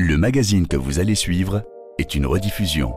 Le 0.00 0.16
magazine 0.16 0.68
que 0.68 0.76
vous 0.76 1.00
allez 1.00 1.16
suivre 1.16 1.64
est 1.98 2.14
une 2.14 2.24
rediffusion. 2.24 2.94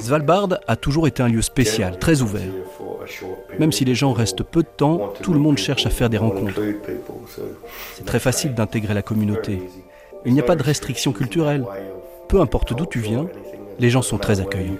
Svalbard 0.00 0.48
a 0.66 0.74
toujours 0.74 1.06
été 1.06 1.22
un 1.22 1.28
lieu 1.28 1.42
spécial, 1.42 1.96
très 2.00 2.22
ouvert. 2.22 2.50
Même 3.60 3.70
si 3.70 3.84
les 3.84 3.94
gens 3.94 4.12
restent 4.12 4.42
peu 4.42 4.64
de 4.64 4.68
temps, 4.76 5.12
tout 5.22 5.32
le 5.32 5.38
monde 5.38 5.58
cherche 5.58 5.86
à 5.86 5.90
faire 5.90 6.10
des 6.10 6.18
rencontres. 6.18 6.60
C'est 7.94 8.04
très 8.04 8.18
facile 8.18 8.52
d'intégrer 8.52 8.94
la 8.94 9.02
communauté. 9.02 9.62
Il 10.24 10.34
n'y 10.34 10.40
a 10.40 10.44
pas 10.44 10.56
de 10.56 10.64
restrictions 10.64 11.12
culturelles. 11.12 11.64
Peu 12.28 12.40
importe 12.40 12.74
d'où 12.74 12.86
tu 12.86 12.98
viens, 12.98 13.28
les 13.78 13.90
gens 13.90 14.02
sont 14.02 14.18
très 14.18 14.40
accueillants. 14.40 14.74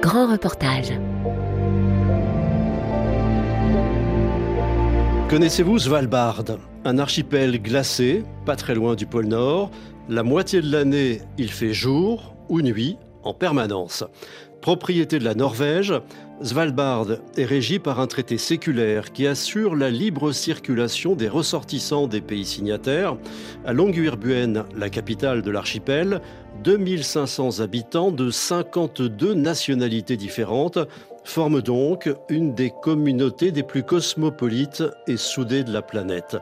Grand 0.00 0.30
reportage. 0.30 0.92
Connaissez-vous 5.28 5.80
Svalbard? 5.80 6.44
Un 6.84 6.98
archipel 6.98 7.60
glacé, 7.60 8.22
pas 8.46 8.54
très 8.54 8.76
loin 8.76 8.94
du 8.94 9.06
pôle 9.06 9.26
Nord. 9.26 9.72
La 10.08 10.22
moitié 10.22 10.60
de 10.60 10.70
l'année, 10.70 11.22
il 11.36 11.50
fait 11.50 11.72
jour 11.72 12.36
ou 12.48 12.60
nuit 12.62 12.96
en 13.24 13.34
permanence. 13.34 14.04
Propriété 14.60 15.18
de 15.18 15.24
la 15.24 15.34
Norvège, 15.34 15.94
Svalbard 16.42 17.06
est 17.36 17.44
régi 17.44 17.78
par 17.78 18.00
un 18.00 18.06
traité 18.06 18.38
séculaire 18.38 19.12
qui 19.12 19.26
assure 19.26 19.76
la 19.76 19.90
libre 19.90 20.32
circulation 20.32 21.14
des 21.14 21.28
ressortissants 21.28 22.06
des 22.06 22.20
pays 22.20 22.44
signataires. 22.44 23.16
À 23.66 23.72
Longyearbyen, 23.72 24.64
la 24.76 24.90
capitale 24.90 25.42
de 25.42 25.50
l'archipel, 25.50 26.20
2500 26.64 27.60
habitants 27.60 28.10
de 28.10 28.30
52 28.30 29.34
nationalités 29.34 30.16
différentes 30.16 30.78
forment 31.22 31.60
donc 31.60 32.08
une 32.30 32.54
des 32.54 32.70
communautés 32.70 33.52
des 33.52 33.62
plus 33.62 33.82
cosmopolites 33.82 34.82
et 35.06 35.18
soudées 35.18 35.62
de 35.62 35.70
la 35.70 35.82
planète. 35.82 36.38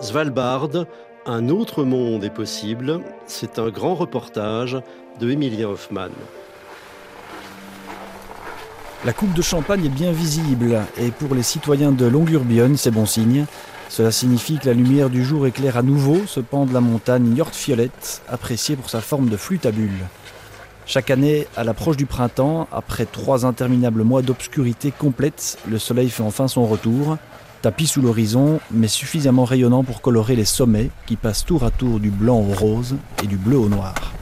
Svalbard, 0.00 0.86
un 1.26 1.48
autre 1.48 1.82
monde 1.82 2.22
est 2.22 2.30
possible. 2.30 3.00
C'est 3.26 3.58
un 3.58 3.70
grand 3.70 3.96
reportage 3.96 4.78
de 5.18 5.30
Emilia 5.32 5.68
Hoffman. 5.68 6.10
La 9.04 9.12
coupe 9.12 9.34
de 9.34 9.42
champagne 9.42 9.86
est 9.86 9.88
bien 9.88 10.12
visible 10.12 10.80
et 10.96 11.10
pour 11.10 11.34
les 11.34 11.42
citoyens 11.42 11.90
de 11.90 12.06
Longyearbyen, 12.06 12.76
c'est 12.76 12.92
bon 12.92 13.04
signe. 13.04 13.46
Cela 13.94 14.10
signifie 14.10 14.58
que 14.58 14.66
la 14.66 14.72
lumière 14.72 15.08
du 15.08 15.22
jour 15.22 15.46
éclaire 15.46 15.76
à 15.76 15.82
nouveau 15.82 16.22
ce 16.26 16.40
pan 16.40 16.66
de 16.66 16.74
la 16.74 16.80
montagne 16.80 17.36
Hjortfjollet, 17.36 17.92
apprécié 18.28 18.74
pour 18.74 18.90
sa 18.90 19.00
forme 19.00 19.28
de 19.28 19.36
flûte 19.36 19.66
à 19.66 19.70
bulles. 19.70 20.08
Chaque 20.84 21.12
année, 21.12 21.46
à 21.56 21.62
l'approche 21.62 21.96
du 21.96 22.04
printemps, 22.04 22.66
après 22.72 23.06
trois 23.06 23.46
interminables 23.46 24.02
mois 24.02 24.20
d'obscurité 24.20 24.90
complète, 24.90 25.58
le 25.70 25.78
soleil 25.78 26.10
fait 26.10 26.24
enfin 26.24 26.48
son 26.48 26.66
retour, 26.66 27.18
tapis 27.62 27.86
sous 27.86 28.02
l'horizon, 28.02 28.58
mais 28.72 28.88
suffisamment 28.88 29.44
rayonnant 29.44 29.84
pour 29.84 30.00
colorer 30.00 30.34
les 30.34 30.44
sommets 30.44 30.90
qui 31.06 31.14
passent 31.14 31.44
tour 31.44 31.62
à 31.62 31.70
tour 31.70 32.00
du 32.00 32.10
blanc 32.10 32.40
au 32.40 32.52
rose 32.52 32.96
et 33.22 33.28
du 33.28 33.36
bleu 33.36 33.58
au 33.58 33.68
noir. 33.68 34.13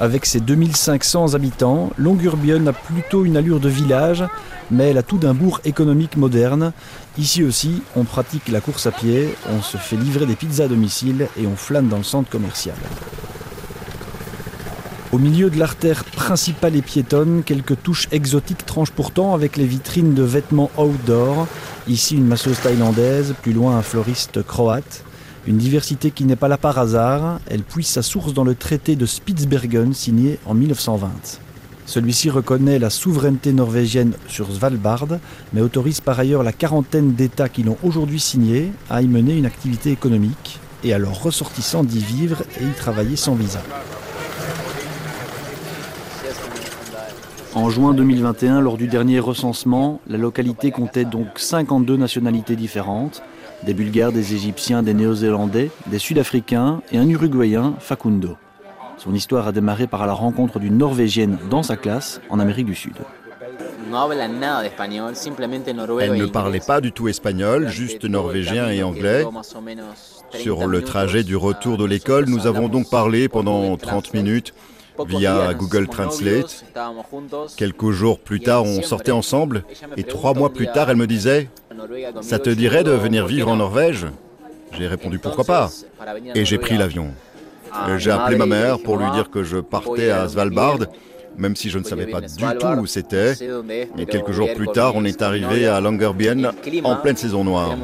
Avec 0.00 0.26
ses 0.26 0.40
2500 0.40 1.34
habitants, 1.34 1.90
Longyearbyen 1.98 2.66
a 2.66 2.72
plutôt 2.72 3.24
une 3.24 3.36
allure 3.36 3.60
de 3.60 3.68
village, 3.68 4.24
mais 4.70 4.90
elle 4.90 4.98
a 4.98 5.04
tout 5.04 5.18
d'un 5.18 5.34
bourg 5.34 5.60
économique 5.64 6.16
moderne. 6.16 6.72
Ici 7.16 7.44
aussi, 7.44 7.82
on 7.94 8.02
pratique 8.02 8.48
la 8.48 8.60
course 8.60 8.86
à 8.86 8.90
pied, 8.90 9.28
on 9.52 9.62
se 9.62 9.76
fait 9.76 9.96
livrer 9.96 10.26
des 10.26 10.34
pizzas 10.34 10.64
à 10.64 10.68
domicile 10.68 11.28
et 11.38 11.46
on 11.46 11.54
flâne 11.54 11.88
dans 11.88 11.98
le 11.98 12.02
centre 12.02 12.28
commercial. 12.28 12.76
Au 15.12 15.18
milieu 15.18 15.48
de 15.48 15.60
l'artère 15.60 16.02
principale 16.04 16.74
et 16.74 16.82
piétonne, 16.82 17.44
quelques 17.46 17.80
touches 17.80 18.08
exotiques 18.10 18.66
tranchent 18.66 18.90
pourtant 18.90 19.32
avec 19.32 19.56
les 19.56 19.64
vitrines 19.64 20.12
de 20.12 20.24
vêtements 20.24 20.72
outdoor. 20.76 21.46
Ici 21.86 22.16
une 22.16 22.26
masseuse 22.26 22.58
thaïlandaise, 22.58 23.32
plus 23.42 23.52
loin 23.52 23.76
un 23.76 23.82
floriste 23.82 24.42
croate. 24.42 25.04
Une 25.46 25.58
diversité 25.58 26.10
qui 26.10 26.24
n'est 26.24 26.36
pas 26.36 26.48
là 26.48 26.56
par 26.56 26.78
hasard, 26.78 27.38
elle 27.46 27.62
puise 27.62 27.86
sa 27.86 28.00
source 28.00 28.32
dans 28.32 28.44
le 28.44 28.54
traité 28.54 28.96
de 28.96 29.04
Spitsbergen 29.04 29.92
signé 29.92 30.38
en 30.46 30.54
1920. 30.54 31.10
Celui-ci 31.84 32.30
reconnaît 32.30 32.78
la 32.78 32.88
souveraineté 32.88 33.52
norvégienne 33.52 34.14
sur 34.26 34.50
Svalbard, 34.50 35.06
mais 35.52 35.60
autorise 35.60 36.00
par 36.00 36.18
ailleurs 36.18 36.42
la 36.42 36.52
quarantaine 36.52 37.12
d'États 37.12 37.50
qui 37.50 37.62
l'ont 37.62 37.76
aujourd'hui 37.82 38.20
signé 38.20 38.72
à 38.88 39.02
y 39.02 39.06
mener 39.06 39.36
une 39.36 39.44
activité 39.44 39.90
économique 39.90 40.60
et 40.82 40.94
à 40.94 40.98
leurs 40.98 41.22
ressortissants 41.22 41.84
d'y 41.84 41.98
vivre 41.98 42.42
et 42.58 42.64
y 42.64 42.72
travailler 42.72 43.16
sans 43.16 43.34
visa. 43.34 43.60
En 47.54 47.68
juin 47.68 47.92
2021, 47.92 48.62
lors 48.62 48.78
du 48.78 48.88
dernier 48.88 49.20
recensement, 49.20 50.00
la 50.08 50.16
localité 50.16 50.70
comptait 50.70 51.04
donc 51.04 51.26
52 51.36 51.98
nationalités 51.98 52.56
différentes, 52.56 53.22
des 53.64 53.74
Bulgares, 53.74 54.12
des 54.12 54.34
Égyptiens, 54.34 54.82
des 54.82 54.94
Néo-Zélandais, 54.94 55.70
des 55.86 55.98
Sud-Africains 55.98 56.82
et 56.92 56.98
un 56.98 57.08
Uruguayen, 57.08 57.74
Facundo. 57.78 58.36
Son 58.96 59.14
histoire 59.14 59.48
a 59.48 59.52
démarré 59.52 59.86
par 59.86 60.06
la 60.06 60.12
rencontre 60.12 60.58
d'une 60.58 60.78
Norvégienne 60.78 61.38
dans 61.50 61.62
sa 61.62 61.76
classe 61.76 62.20
en 62.30 62.38
Amérique 62.38 62.66
du 62.66 62.74
Sud. 62.74 62.94
Elle 66.00 66.14
ne 66.16 66.26
parlait 66.26 66.60
pas 66.60 66.80
du 66.80 66.92
tout 66.92 67.08
espagnol, 67.08 67.68
juste 67.68 68.04
norvégien 68.04 68.70
et 68.70 68.82
anglais. 68.82 69.24
Sur 70.32 70.66
le 70.66 70.82
trajet 70.82 71.22
du 71.22 71.36
retour 71.36 71.76
de 71.76 71.84
l'école, 71.84 72.26
nous 72.26 72.46
avons 72.46 72.68
donc 72.68 72.90
parlé 72.90 73.28
pendant 73.28 73.76
30 73.76 74.14
minutes 74.14 74.54
via 75.06 75.54
Google 75.54 75.88
Translate. 75.88 76.64
Quelques 77.56 77.90
jours 77.90 78.18
plus 78.20 78.40
tard, 78.40 78.64
on 78.64 78.82
sortait 78.82 79.12
ensemble 79.12 79.64
et 79.96 80.04
trois 80.04 80.34
mois 80.34 80.52
plus 80.52 80.66
tard, 80.66 80.90
elle 80.90 80.96
me 80.96 81.06
disait 81.06 81.50
Ça 82.22 82.38
te 82.38 82.50
dirait 82.50 82.84
de 82.84 82.90
venir 82.90 83.26
vivre 83.26 83.48
en 83.48 83.56
Norvège 83.56 84.06
J'ai 84.72 84.86
répondu 84.86 85.18
Pourquoi 85.18 85.44
pas 85.44 85.70
Et 86.34 86.44
j'ai 86.44 86.58
pris 86.58 86.76
l'avion. 86.76 87.08
J'ai 87.96 88.10
appelé 88.10 88.36
ma 88.36 88.46
mère 88.46 88.78
pour 88.78 88.96
lui 88.96 89.10
dire 89.12 89.30
que 89.30 89.42
je 89.42 89.58
partais 89.58 90.10
à 90.10 90.28
Svalbard, 90.28 90.78
même 91.36 91.56
si 91.56 91.70
je 91.70 91.78
ne 91.78 91.84
savais 91.84 92.06
pas 92.06 92.20
du 92.20 92.34
tout 92.36 92.66
où 92.66 92.86
c'était. 92.86 93.34
Et 93.98 94.06
quelques 94.06 94.32
jours 94.32 94.52
plus 94.54 94.68
tard, 94.68 94.92
on 94.94 95.04
est 95.04 95.22
arrivé 95.22 95.66
à 95.66 95.80
Longyearbyen 95.80 96.52
en 96.84 96.96
pleine 96.96 97.16
saison 97.16 97.44
noire. 97.44 97.76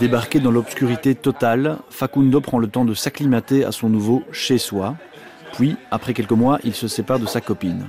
Débarqué 0.00 0.40
dans 0.40 0.50
l'obscurité 0.50 1.14
totale, 1.14 1.78
Facundo 1.90 2.40
prend 2.40 2.58
le 2.58 2.66
temps 2.66 2.84
de 2.84 2.92
s'acclimater 2.94 3.64
à 3.64 3.70
son 3.70 3.88
nouveau 3.88 4.24
chez 4.32 4.58
soi. 4.58 4.96
Puis, 5.52 5.76
après 5.90 6.12
quelques 6.12 6.32
mois, 6.32 6.58
il 6.64 6.74
se 6.74 6.88
sépare 6.88 7.20
de 7.20 7.26
sa 7.26 7.40
copine. 7.40 7.86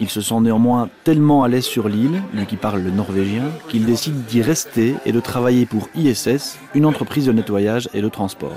Il 0.00 0.08
se 0.08 0.20
sent 0.20 0.40
néanmoins 0.40 0.88
tellement 1.04 1.44
à 1.44 1.48
l'aise 1.48 1.64
sur 1.64 1.88
l'île, 1.88 2.22
lui 2.32 2.46
qui 2.46 2.56
parle 2.56 2.80
le 2.80 2.90
norvégien, 2.90 3.44
qu'il 3.68 3.84
décide 3.84 4.24
d'y 4.24 4.42
rester 4.42 4.94
et 5.04 5.12
de 5.12 5.20
travailler 5.20 5.66
pour 5.66 5.88
ISS, 5.94 6.58
une 6.74 6.86
entreprise 6.86 7.26
de 7.26 7.32
nettoyage 7.32 7.88
et 7.92 8.00
de 8.00 8.08
transport. 8.08 8.56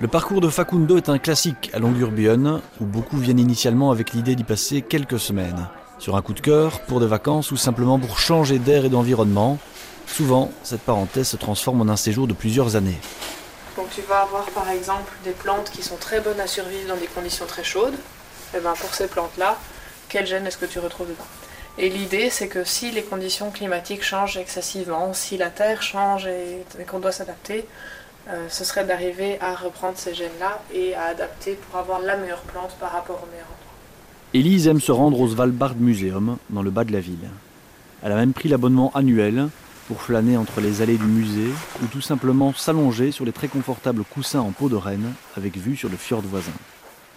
Le 0.00 0.08
parcours 0.08 0.40
de 0.40 0.48
Facundo 0.48 0.96
est 0.96 1.08
un 1.08 1.18
classique 1.18 1.70
à 1.72 1.78
Longyearbyen, 1.78 2.60
où 2.80 2.84
beaucoup 2.84 3.16
viennent 3.16 3.38
initialement 3.38 3.90
avec 3.90 4.12
l'idée 4.12 4.34
d'y 4.34 4.44
passer 4.44 4.82
quelques 4.82 5.20
semaines. 5.20 5.68
Sur 5.98 6.16
un 6.16 6.22
coup 6.22 6.34
de 6.34 6.40
cœur, 6.40 6.80
pour 6.82 7.00
des 7.00 7.06
vacances 7.06 7.52
ou 7.52 7.56
simplement 7.56 7.98
pour 7.98 8.18
changer 8.18 8.58
d'air 8.58 8.84
et 8.84 8.88
d'environnement, 8.88 9.58
Souvent, 10.12 10.50
cette 10.62 10.82
parenthèse 10.82 11.28
se 11.28 11.36
transforme 11.38 11.80
en 11.80 11.88
un 11.90 11.96
séjour 11.96 12.26
de 12.26 12.34
plusieurs 12.34 12.76
années. 12.76 12.98
Donc 13.76 13.88
tu 13.94 14.02
vas 14.02 14.20
avoir 14.20 14.44
par 14.50 14.68
exemple 14.68 15.10
des 15.24 15.30
plantes 15.30 15.70
qui 15.70 15.82
sont 15.82 15.96
très 15.96 16.20
bonnes 16.20 16.38
à 16.38 16.46
survivre 16.46 16.88
dans 16.88 17.00
des 17.00 17.06
conditions 17.06 17.46
très 17.46 17.64
chaudes. 17.64 17.94
Et 18.54 18.60
ben 18.60 18.74
pour 18.78 18.94
ces 18.94 19.08
plantes-là, 19.08 19.58
quel 20.08 20.26
gène 20.26 20.46
est-ce 20.46 20.58
que 20.58 20.66
tu 20.66 20.78
retrouves 20.78 21.08
dedans? 21.08 21.26
Et 21.78 21.88
l'idée, 21.88 22.28
c'est 22.28 22.48
que 22.48 22.64
si 22.64 22.90
les 22.90 23.02
conditions 23.02 23.50
climatiques 23.50 24.04
changent 24.04 24.36
excessivement, 24.36 25.14
si 25.14 25.38
la 25.38 25.48
Terre 25.48 25.82
change 25.82 26.26
et, 26.26 26.64
qu'on 26.86 26.98
doit 26.98 27.12
s'adapter, 27.12 27.66
euh, 28.28 28.46
ce 28.50 28.64
serait 28.64 28.84
d'arriver 28.84 29.38
à 29.40 29.54
reprendre 29.54 29.96
ces 29.96 30.14
gènes-là 30.14 30.60
et 30.74 30.94
à 30.94 31.04
adapter 31.04 31.54
pour 31.54 31.80
avoir 31.80 32.00
la 32.00 32.16
meilleure 32.16 32.42
plante 32.42 32.76
par 32.78 32.92
rapport 32.92 33.22
au 33.22 33.26
meilleur 33.26 33.46
endroit. 33.46 33.72
Élise 34.34 34.68
aime 34.68 34.80
se 34.80 34.92
rendre 34.92 35.18
au 35.18 35.28
Svalbard 35.28 35.76
Museum, 35.76 36.36
dans 36.50 36.62
le 36.62 36.70
bas 36.70 36.84
de 36.84 36.92
la 36.92 37.00
ville. 37.00 37.28
Elle 38.02 38.12
a 38.12 38.16
même 38.16 38.32
pris 38.32 38.48
l'abonnement 38.48 38.92
annuel 38.94 39.48
pour 39.88 40.02
flâner 40.02 40.36
entre 40.36 40.60
les 40.60 40.82
allées 40.82 40.98
du 40.98 41.06
musée 41.06 41.50
ou 41.82 41.86
tout 41.86 42.00
simplement 42.00 42.52
s'allonger 42.52 43.12
sur 43.12 43.24
les 43.24 43.32
très 43.32 43.48
confortables 43.48 44.04
coussins 44.04 44.40
en 44.40 44.50
peau 44.50 44.68
de 44.68 44.76
renne 44.76 45.14
avec 45.36 45.56
vue 45.56 45.76
sur 45.76 45.88
le 45.88 45.96
fjord 45.96 46.22
voisin. 46.22 46.52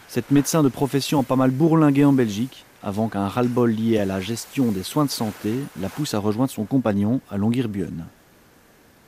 Cette 0.08 0.32
médecin 0.32 0.64
de 0.64 0.70
profession 0.70 1.20
a 1.20 1.24
pas 1.24 1.36
mal 1.36 1.52
bourlingué 1.52 2.06
en 2.06 2.14
Belgique 2.14 2.66
avant 2.84 3.10
qu'un 3.10 3.28
ras-le-bol 3.28 3.72
lié 3.72 3.98
à 3.98 4.06
la 4.06 4.22
gestion 4.22 4.72
des 4.72 4.84
soins 4.84 5.06
de 5.06 5.10
santé 5.10 5.56
la 5.82 5.90
pousse 5.90 6.14
à 6.14 6.20
rejoindre 6.20 6.52
son 6.52 6.66
compagnon 6.66 7.20
à 7.32 7.38
Longyearbyen. 7.38 8.08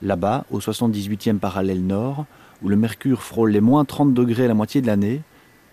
Là-bas, 0.02 0.46
au 0.52 0.60
78e 0.60 1.38
parallèle 1.38 1.86
nord, 1.86 2.26
où 2.64 2.70
le 2.70 2.76
mercure 2.76 3.22
frôle 3.22 3.52
les 3.52 3.62
moins 3.62 3.86
30 3.86 4.14
degrés 4.14 4.48
la 4.48 4.56
moitié 4.56 4.82
de 4.82 4.88
l'année, 4.88 5.22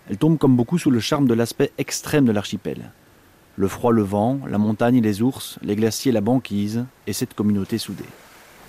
elle 0.09 0.17
tombe 0.17 0.37
comme 0.37 0.55
beaucoup 0.55 0.77
sous 0.77 0.91
le 0.91 0.99
charme 0.99 1.27
de 1.27 1.33
l'aspect 1.33 1.71
extrême 1.77 2.25
de 2.25 2.31
l'archipel. 2.31 2.91
Le 3.57 3.67
froid, 3.67 3.91
le 3.91 4.03
vent, 4.03 4.39
la 4.47 4.57
montagne, 4.57 5.01
les 5.01 5.21
ours, 5.21 5.57
les 5.63 5.75
glaciers, 5.75 6.11
la 6.11 6.21
banquise 6.21 6.85
et 7.07 7.13
cette 7.13 7.33
communauté 7.33 7.77
soudée. 7.77 8.03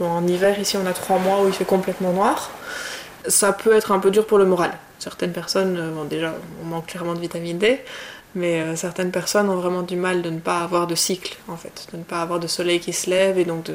en 0.01 0.27
hiver, 0.27 0.59
ici, 0.59 0.77
on 0.77 0.87
a 0.87 0.93
trois 0.93 1.19
mois 1.19 1.45
où 1.45 1.49
il 1.49 1.53
fait 1.53 1.65
complètement 1.65 2.13
noir. 2.13 2.51
Ça 3.29 3.53
peut 3.53 3.75
être 3.75 3.93
un 3.93 3.99
peu 3.99 4.11
dur 4.11 4.27
pour 4.27 4.39
le 4.39 4.45
moral. 4.45 4.73
Certaines 4.99 5.33
personnes, 5.33 5.93
bon, 5.95 6.05
déjà, 6.05 6.35
on 6.63 6.67
manque 6.67 6.87
clairement 6.87 7.15
de 7.15 7.21
vitamine 7.21 7.59
D, 7.59 7.81
mais 8.35 8.77
certaines 8.77 9.11
personnes 9.11 9.49
ont 9.51 9.57
vraiment 9.57 9.83
du 9.83 9.97
mal 9.97 10.23
de 10.23 10.31
ne 10.31 10.39
pas 10.39 10.61
avoir 10.61 10.87
de 10.87 10.95
cycle, 10.95 11.37
en 11.49 11.57
fait, 11.57 11.89
de 11.93 11.99
ne 11.99 12.03
pas 12.03 12.23
avoir 12.23 12.41
de 12.41 12.47
soleil 12.47 12.81
qui 12.81 12.93
se 12.93 13.11
lève 13.11 13.39
et 13.39 13.45
donc 13.45 13.65
de, 13.65 13.75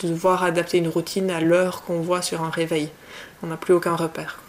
de 0.00 0.08
devoir 0.08 0.44
adapter 0.44 0.78
une 0.78 0.88
routine 0.88 1.30
à 1.30 1.40
l'heure 1.40 1.82
qu'on 1.82 2.00
voit 2.00 2.22
sur 2.22 2.42
un 2.42 2.50
réveil. 2.50 2.90
On 3.42 3.48
n'a 3.48 3.56
plus 3.56 3.74
aucun 3.74 3.96
repère. 3.96 4.40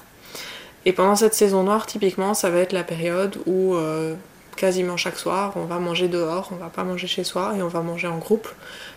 Et 0.85 0.93
pendant 0.93 1.15
cette 1.15 1.33
saison 1.33 1.63
noire, 1.63 1.85
typiquement, 1.85 2.33
ça 2.33 2.49
va 2.49 2.59
être 2.59 2.73
la 2.73 2.83
période 2.83 3.37
où 3.45 3.75
euh, 3.75 4.15
quasiment 4.55 4.97
chaque 4.97 5.17
soir, 5.17 5.53
on 5.55 5.65
va 5.65 5.77
manger 5.77 6.07
dehors, 6.07 6.49
on 6.51 6.55
va 6.55 6.69
pas 6.69 6.83
manger 6.83 7.07
chez 7.07 7.23
soi 7.23 7.53
et 7.57 7.61
on 7.61 7.67
va 7.67 7.81
manger 7.81 8.07
en 8.07 8.17
groupe 8.17 8.47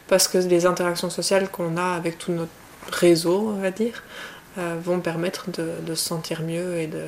parce 0.09 0.29
que 0.29 0.39
les 0.39 0.67
interactions 0.67 1.11
sociales 1.11 1.49
qu'on 1.50 1.77
a 1.77 1.95
avec 1.95 2.19
tout 2.19 2.33
notre 2.33 2.50
réseau, 2.91 3.53
on 3.55 3.61
va 3.61 3.71
dire, 3.71 4.03
euh, 4.59 4.77
vont 4.83 5.01
permettre 5.01 5.47
de, 5.51 5.95
se 5.95 6.05
sentir 6.05 6.43
mieux 6.43 6.79
et 6.79 6.87
de, 6.87 7.05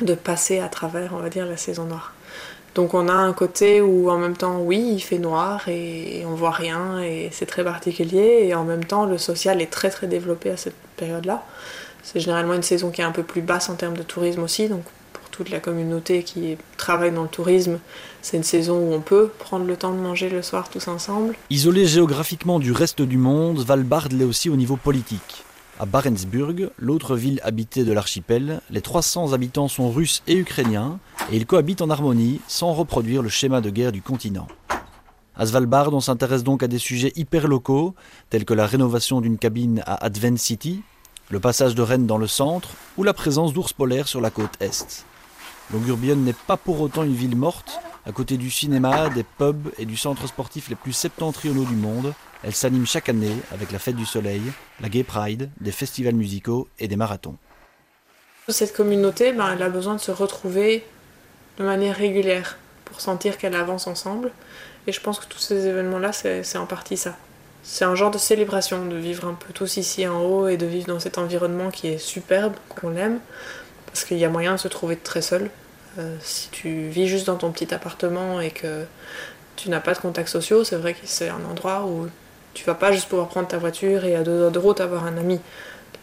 de 0.00 0.14
passer 0.14 0.58
à 0.60 0.68
travers, 0.68 1.14
on 1.14 1.18
va 1.18 1.28
dire, 1.28 1.46
la 1.46 1.56
saison 1.56 1.84
noire. 1.84 2.14
Donc 2.74 2.94
on 2.94 3.08
a 3.08 3.12
un 3.12 3.32
côté 3.34 3.82
où 3.82 4.10
en 4.10 4.18
même 4.18 4.36
temps, 4.36 4.60
oui, 4.60 4.92
il 4.94 5.00
fait 5.00 5.18
noir 5.18 5.68
et 5.68 6.24
on 6.26 6.34
voit 6.34 6.52
rien 6.52 7.00
et 7.02 7.28
c'est 7.30 7.44
très 7.46 7.62
particulier 7.62 8.40
et 8.44 8.54
en 8.54 8.64
même 8.64 8.84
temps, 8.84 9.04
le 9.04 9.18
social 9.18 9.60
est 9.60 9.70
très 9.70 9.90
très 9.90 10.06
développé 10.06 10.50
à 10.50 10.56
cette 10.56 10.76
période-là. 10.96 11.44
C'est 12.02 12.18
généralement 12.18 12.54
une 12.54 12.62
saison 12.62 12.90
qui 12.90 13.02
est 13.02 13.04
un 13.04 13.12
peu 13.12 13.22
plus 13.22 13.42
basse 13.42 13.68
en 13.68 13.74
termes 13.74 13.96
de 13.96 14.02
tourisme 14.02 14.42
aussi, 14.42 14.68
donc 14.68 14.82
pour 15.12 15.28
toute 15.30 15.50
la 15.50 15.60
communauté 15.60 16.22
qui 16.22 16.56
travaille 16.78 17.12
dans 17.12 17.22
le 17.22 17.28
tourisme, 17.28 17.78
c'est 18.22 18.38
une 18.38 18.42
saison 18.42 18.78
où 18.78 18.94
on 18.94 19.00
peut 19.00 19.30
prendre 19.38 19.66
le 19.66 19.76
temps 19.76 19.92
de 19.92 20.00
manger 20.00 20.30
le 20.30 20.42
soir 20.42 20.70
tous 20.70 20.88
ensemble. 20.88 21.34
Isolé 21.50 21.86
géographiquement 21.86 22.58
du 22.58 22.72
reste 22.72 23.02
du 23.02 23.18
monde, 23.18 23.58
Valbard 23.60 24.08
l'est 24.10 24.24
aussi 24.24 24.48
au 24.48 24.56
niveau 24.56 24.76
politique. 24.76 25.44
À 25.82 25.84
Barentsburg, 25.84 26.70
l'autre 26.78 27.16
ville 27.16 27.40
habitée 27.42 27.82
de 27.82 27.92
l'archipel, 27.92 28.60
les 28.70 28.80
300 28.80 29.32
habitants 29.32 29.66
sont 29.66 29.90
russes 29.90 30.22
et 30.28 30.36
ukrainiens 30.36 31.00
et 31.32 31.36
ils 31.36 31.44
cohabitent 31.44 31.82
en 31.82 31.90
harmonie 31.90 32.40
sans 32.46 32.72
reproduire 32.72 33.20
le 33.20 33.28
schéma 33.28 33.60
de 33.60 33.68
guerre 33.68 33.90
du 33.90 34.00
continent. 34.00 34.46
À 35.34 35.44
Svalbard, 35.44 35.92
on 35.92 35.98
s'intéresse 35.98 36.44
donc 36.44 36.62
à 36.62 36.68
des 36.68 36.78
sujets 36.78 37.12
hyper 37.16 37.48
locaux, 37.48 37.96
tels 38.30 38.44
que 38.44 38.54
la 38.54 38.64
rénovation 38.64 39.20
d'une 39.20 39.38
cabine 39.38 39.82
à 39.84 40.04
Advent 40.04 40.36
City, 40.36 40.82
le 41.30 41.40
passage 41.40 41.74
de 41.74 41.82
rennes 41.82 42.06
dans 42.06 42.16
le 42.16 42.28
centre 42.28 42.68
ou 42.96 43.02
la 43.02 43.12
présence 43.12 43.52
d'ours 43.52 43.72
polaires 43.72 44.06
sur 44.06 44.20
la 44.20 44.30
côte 44.30 44.54
est. 44.60 45.04
Longyearbyen 45.72 46.14
n'est 46.14 46.32
pas 46.46 46.56
pour 46.56 46.80
autant 46.80 47.02
une 47.02 47.16
ville 47.16 47.34
morte. 47.34 47.80
À 48.04 48.12
côté 48.12 48.36
du 48.36 48.50
cinéma, 48.50 49.08
des 49.10 49.22
pubs 49.22 49.68
et 49.78 49.84
du 49.84 49.96
centre 49.96 50.26
sportif 50.26 50.68
les 50.68 50.74
plus 50.74 50.92
septentrionaux 50.92 51.64
du 51.64 51.74
monde, 51.74 52.14
elle 52.42 52.54
s'anime 52.54 52.86
chaque 52.86 53.08
année 53.08 53.36
avec 53.52 53.70
la 53.70 53.78
Fête 53.78 53.96
du 53.96 54.04
Soleil, 54.04 54.42
la 54.80 54.88
Gay 54.88 55.04
Pride, 55.04 55.50
des 55.60 55.72
festivals 55.72 56.14
musicaux 56.14 56.68
et 56.78 56.88
des 56.88 56.96
marathons. 56.96 57.36
Cette 58.48 58.74
communauté, 58.74 59.32
ben, 59.32 59.52
elle 59.54 59.62
a 59.62 59.68
besoin 59.68 59.94
de 59.94 60.00
se 60.00 60.10
retrouver 60.10 60.84
de 61.58 61.64
manière 61.64 61.96
régulière 61.96 62.58
pour 62.84 63.00
sentir 63.00 63.38
qu'elle 63.38 63.54
avance 63.54 63.86
ensemble. 63.86 64.32
Et 64.88 64.92
je 64.92 65.00
pense 65.00 65.20
que 65.20 65.26
tous 65.26 65.38
ces 65.38 65.66
événements-là, 65.66 66.12
c'est 66.12 66.58
en 66.58 66.66
partie 66.66 66.96
ça 66.96 67.16
c'est 67.62 67.84
un 67.84 67.94
genre 67.94 68.10
de 68.10 68.18
célébration 68.18 68.84
de 68.86 68.96
vivre 68.96 69.26
un 69.26 69.34
peu 69.34 69.52
tous 69.52 69.76
ici 69.76 70.06
en 70.06 70.20
haut 70.20 70.48
et 70.48 70.56
de 70.56 70.66
vivre 70.66 70.88
dans 70.88 70.98
cet 70.98 71.18
environnement 71.18 71.70
qui 71.70 71.88
est 71.88 71.98
superbe, 71.98 72.54
qu'on 72.68 72.96
aime, 72.96 73.20
parce 73.86 74.04
qu'il 74.04 74.18
y 74.18 74.24
a 74.24 74.28
moyen 74.28 74.52
de 74.52 74.56
se 74.58 74.68
trouver 74.68 74.96
très 74.96 75.22
seul. 75.22 75.48
Euh, 75.98 76.16
si 76.20 76.48
tu 76.50 76.88
vis 76.88 77.06
juste 77.06 77.26
dans 77.26 77.36
ton 77.36 77.50
petit 77.50 77.72
appartement 77.74 78.40
et 78.40 78.50
que 78.50 78.84
tu 79.56 79.68
n'as 79.68 79.80
pas 79.80 79.94
de 79.94 79.98
contacts 79.98 80.28
sociaux, 80.28 80.64
c'est 80.64 80.76
vrai 80.76 80.94
que 80.94 81.00
c'est 81.04 81.28
un 81.28 81.44
endroit 81.50 81.84
où 81.84 82.08
tu 82.54 82.64
vas 82.64 82.74
pas 82.74 82.92
juste 82.92 83.08
pouvoir 83.08 83.28
prendre 83.28 83.48
ta 83.48 83.58
voiture 83.58 84.04
et 84.04 84.16
à 84.16 84.22
deux 84.22 84.40
heures 84.42 84.50
de 84.50 84.58
route 84.58 84.80
avoir 84.80 85.04
un 85.04 85.16
ami. 85.16 85.40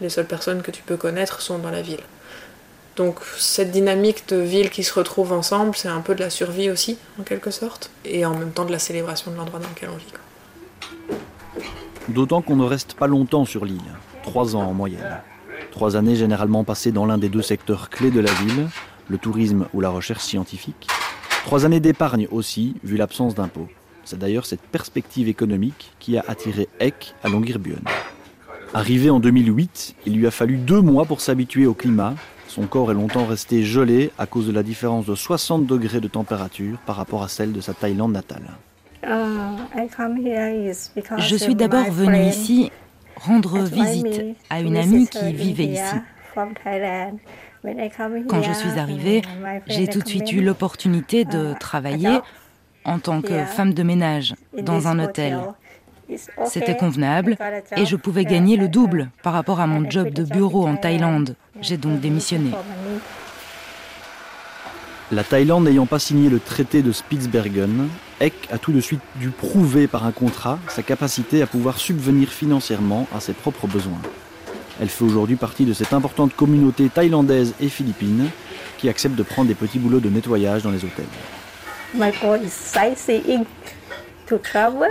Les 0.00 0.08
seules 0.08 0.26
personnes 0.26 0.62
que 0.62 0.70
tu 0.70 0.82
peux 0.82 0.96
connaître 0.96 1.40
sont 1.42 1.58
dans 1.58 1.70
la 1.70 1.82
ville. 1.82 2.00
Donc 2.96 3.20
cette 3.36 3.70
dynamique 3.70 4.28
de 4.28 4.36
ville 4.36 4.70
qui 4.70 4.82
se 4.82 4.92
retrouve 4.92 5.32
ensemble, 5.32 5.76
c'est 5.76 5.88
un 5.88 6.00
peu 6.00 6.14
de 6.14 6.20
la 6.20 6.30
survie 6.30 6.70
aussi, 6.70 6.98
en 7.18 7.22
quelque 7.22 7.50
sorte, 7.50 7.90
et 8.04 8.24
en 8.24 8.34
même 8.34 8.52
temps 8.52 8.64
de 8.64 8.72
la 8.72 8.78
célébration 8.78 9.30
de 9.30 9.36
l'endroit 9.36 9.58
dans 9.58 9.68
lequel 9.68 9.90
on 9.92 9.96
vit. 9.96 11.18
D'autant 12.08 12.42
qu'on 12.42 12.56
ne 12.56 12.64
reste 12.64 12.94
pas 12.94 13.06
longtemps 13.06 13.44
sur 13.44 13.64
l'île, 13.64 13.80
trois 14.22 14.56
ans 14.56 14.62
en 14.62 14.74
moyenne. 14.74 15.20
Trois 15.70 15.96
années 15.96 16.16
généralement 16.16 16.64
passées 16.64 16.92
dans 16.92 17.06
l'un 17.06 17.18
des 17.18 17.28
deux 17.28 17.42
secteurs 17.42 17.90
clés 17.90 18.10
de 18.10 18.20
la 18.20 18.32
ville, 18.32 18.68
le 19.10 19.18
tourisme 19.18 19.66
ou 19.74 19.80
la 19.80 19.90
recherche 19.90 20.22
scientifique. 20.22 20.86
Trois 21.44 21.66
années 21.66 21.80
d'épargne 21.80 22.28
aussi, 22.30 22.76
vu 22.84 22.96
l'absence 22.96 23.34
d'impôts. 23.34 23.68
C'est 24.04 24.18
d'ailleurs 24.18 24.46
cette 24.46 24.62
perspective 24.62 25.28
économique 25.28 25.92
qui 25.98 26.16
a 26.16 26.24
attiré 26.26 26.68
Eck 26.78 27.14
à 27.22 27.28
Longyearbyen. 27.28 27.80
Arrivé 28.72 29.10
en 29.10 29.18
2008, 29.18 29.96
il 30.06 30.16
lui 30.16 30.26
a 30.26 30.30
fallu 30.30 30.56
deux 30.56 30.80
mois 30.80 31.04
pour 31.04 31.20
s'habituer 31.20 31.66
au 31.66 31.74
climat. 31.74 32.14
Son 32.46 32.66
corps 32.66 32.90
est 32.90 32.94
longtemps 32.94 33.26
resté 33.26 33.64
gelé 33.64 34.10
à 34.18 34.26
cause 34.26 34.46
de 34.46 34.52
la 34.52 34.62
différence 34.62 35.06
de 35.06 35.14
60 35.14 35.66
degrés 35.66 36.00
de 36.00 36.08
température 36.08 36.78
par 36.86 36.96
rapport 36.96 37.22
à 37.22 37.28
celle 37.28 37.52
de 37.52 37.60
sa 37.60 37.74
Thaïlande 37.74 38.12
natale. 38.12 38.44
Je 41.18 41.36
suis 41.36 41.54
d'abord 41.54 41.90
venue 41.90 42.28
ici 42.28 42.70
rendre 43.16 43.58
visite 43.58 44.36
à 44.48 44.60
une 44.60 44.76
amie 44.76 45.06
qui 45.08 45.32
vivait 45.32 45.64
ici. 45.64 45.96
Quand 48.28 48.42
je 48.42 48.52
suis 48.52 48.78
arrivée, 48.78 49.22
j'ai 49.66 49.86
tout 49.86 50.00
de 50.00 50.08
suite 50.08 50.32
eu 50.32 50.40
l'opportunité 50.40 51.24
de 51.24 51.54
travailler 51.58 52.18
en 52.84 52.98
tant 52.98 53.20
que 53.20 53.44
femme 53.44 53.74
de 53.74 53.82
ménage 53.82 54.34
dans 54.56 54.88
un 54.88 54.98
hôtel. 54.98 55.38
C'était 56.46 56.76
convenable 56.76 57.36
et 57.76 57.86
je 57.86 57.96
pouvais 57.96 58.24
gagner 58.24 58.56
le 58.56 58.68
double 58.68 59.10
par 59.22 59.32
rapport 59.32 59.60
à 59.60 59.66
mon 59.66 59.88
job 59.88 60.10
de 60.10 60.24
bureau 60.24 60.66
en 60.66 60.76
Thaïlande. 60.76 61.36
J'ai 61.60 61.76
donc 61.76 62.00
démissionné. 62.00 62.50
La 65.12 65.24
Thaïlande 65.24 65.64
n'ayant 65.64 65.86
pas 65.86 65.98
signé 65.98 66.28
le 66.28 66.38
traité 66.38 66.82
de 66.82 66.92
Spitsbergen, 66.92 67.88
Eck 68.20 68.34
a 68.52 68.58
tout 68.58 68.70
de 68.70 68.80
suite 68.80 69.00
dû 69.16 69.30
prouver 69.30 69.88
par 69.88 70.06
un 70.06 70.12
contrat 70.12 70.58
sa 70.68 70.82
capacité 70.82 71.42
à 71.42 71.46
pouvoir 71.46 71.78
subvenir 71.78 72.28
financièrement 72.28 73.08
à 73.14 73.18
ses 73.18 73.32
propres 73.32 73.66
besoins. 73.66 74.00
Elle 74.80 74.88
fait 74.88 75.04
aujourd'hui 75.04 75.36
partie 75.36 75.64
de 75.64 75.72
cette 75.72 75.92
importante 75.92 76.34
communauté 76.34 76.88
thaïlandaise 76.88 77.54
et 77.60 77.68
philippine 77.68 78.30
qui 78.78 78.88
accepte 78.88 79.14
de 79.14 79.22
prendre 79.22 79.48
des 79.48 79.54
petits 79.54 79.78
boulots 79.78 80.00
de 80.00 80.08
nettoyage 80.08 80.62
dans 80.62 80.70
les 80.70 80.84
hôtels. 80.84 81.04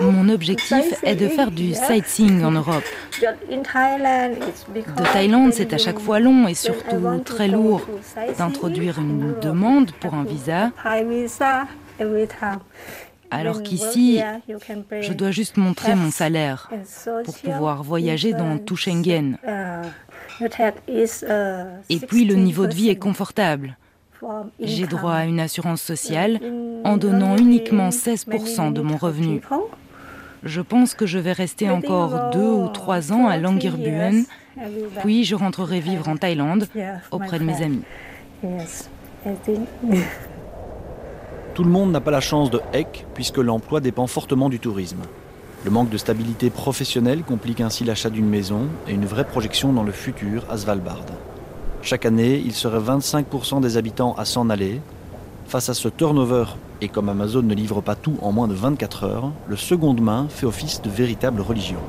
Mon 0.02 0.30
objectif 0.30 0.94
est 1.04 1.16
de 1.16 1.28
faire 1.30 1.50
du 1.50 1.74
sightseeing 1.74 2.44
en 2.44 2.52
Europe. 2.52 2.84
De 3.22 5.14
Thaïlande, 5.14 5.54
c'est 5.54 5.74
à 5.74 5.78
chaque 5.78 6.00
fois 6.00 6.20
long 6.20 6.48
et 6.48 6.54
surtout 6.54 7.22
très 7.26 7.48
lourd 7.48 7.82
d'introduire 8.38 9.00
une 9.00 9.34
demande 9.42 9.92
pour 9.94 10.14
un 10.14 10.24
visa. 10.24 10.72
Alors 13.32 13.64
qu'ici, 13.64 14.22
je 15.02 15.14
dois 15.14 15.32
juste 15.32 15.58
montrer 15.58 15.96
mon 15.96 16.12
salaire 16.12 16.70
pour 17.26 17.38
pouvoir 17.38 17.84
voyager 17.84 18.34
dans 18.34 18.58
tout 18.58 18.76
Schengen. 18.76 19.38
Et 21.90 22.00
puis 22.00 22.26
le 22.26 22.36
niveau 22.36 22.68
de 22.68 22.74
vie 22.74 22.90
est 22.90 22.96
confortable. 22.96 23.78
J'ai 24.60 24.88
droit 24.88 25.14
à 25.14 25.26
une 25.26 25.40
assurance 25.40 25.82
sociale 25.82 26.40
en 26.84 26.98
donnant 26.98 27.38
uniquement 27.38 27.90
16% 27.90 28.74
de 28.74 28.82
mon 28.82 28.98
revenu. 28.98 29.42
Je 30.44 30.62
pense 30.62 30.94
que 30.94 31.06
je 31.06 31.20
vais 31.20 31.34
rester 31.34 31.70
encore 31.70 32.32
deux 32.32 32.52
ou 32.52 32.68
trois 32.70 33.12
ans 33.12 33.28
à 33.28 33.38
Longyearbyen, 33.38 34.24
puis 35.02 35.26
je 35.26 35.36
rentrerai 35.36 35.82
vivre 35.82 36.08
en 36.08 36.16
Thaïlande 36.18 36.68
auprès 37.12 37.40
de 37.40 37.44
mes 37.44 37.62
amis. 37.62 37.84
Tout 41.54 41.64
le 41.64 41.70
monde 41.70 41.92
n'a 41.92 42.00
pas 42.00 42.12
la 42.12 42.22
chance 42.22 42.52
de 42.52 42.62
Heck 42.74 43.06
puisque 43.14 43.38
l'emploi 43.38 43.82
dépend 43.82 44.08
fortement 44.08 44.50
du 44.50 44.60
tourisme. 44.60 45.02
Le 45.66 45.72
manque 45.72 45.90
de 45.90 45.98
stabilité 45.98 46.50
professionnelle 46.50 47.24
complique 47.24 47.60
ainsi 47.60 47.84
l'achat 47.84 48.10
d'une 48.10 48.30
maison 48.30 48.68
et 48.88 48.94
une 48.94 49.06
vraie 49.06 49.26
projection 49.26 49.74
dans 49.74 49.84
le 49.84 49.92
futur 49.92 50.46
à 50.50 50.58
Svalbard. 50.58 51.06
Chaque 51.82 52.06
année, 52.06 52.42
il 52.46 52.54
serait 52.54 52.80
25% 52.80 53.62
des 53.62 53.76
habitants 53.76 54.14
à 54.18 54.26
s'en 54.26 54.50
aller. 54.50 54.80
Face 55.48 55.70
à 55.70 55.74
ce 55.74 55.90
turnover, 55.90 56.46
et 56.82 56.88
comme 56.88 57.10
Amazon 57.10 57.42
ne 57.42 57.56
livre 57.56 57.82
pas 57.82 57.96
tout 57.96 58.18
en 58.22 58.32
moins 58.32 58.48
de 58.48 58.54
24 58.54 59.04
heures, 59.04 59.32
le 59.48 59.56
seconde 59.58 60.00
main 60.00 60.28
fait 60.30 60.46
office 60.46 60.82
de 60.82 60.90
véritable 60.90 61.42
religion. 61.42 61.80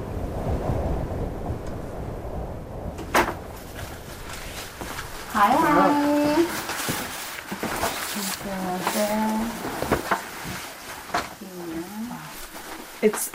It's 13.03 13.31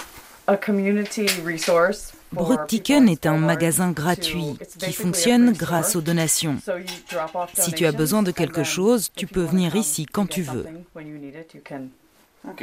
a 0.48 0.58
community 0.58 1.28
resource 1.44 2.14
Bruttiken 2.32 3.08
est 3.08 3.26
un 3.26 3.38
magasin 3.38 3.92
gratuit 3.92 4.58
qui 4.80 4.94
fonctionne 4.94 5.54
grâce 5.54 5.96
aux 5.96 6.02
donations. 6.02 6.58
Si 7.54 7.72
tu 7.72 7.86
as 7.86 7.92
besoin 7.92 8.24
de 8.24 8.32
quelque 8.32 8.64
chose, 8.64 9.10
tu 9.16 9.26
peux 9.26 9.44
venir 9.44 9.76
ici 9.76 10.06
quand 10.06 10.28
tu 10.28 10.42
veux. 10.42 10.66